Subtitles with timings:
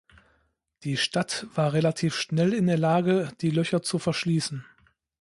[0.81, 4.65] Die Stadt war relativ schnell in der Lage, die Löcher zu verschließen.